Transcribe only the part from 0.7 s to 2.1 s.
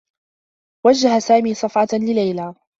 وجّه سامي صفعة